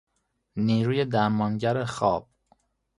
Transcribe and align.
نیروی 0.55 1.05
درمانگر 1.05 1.83
خواب 1.85 2.27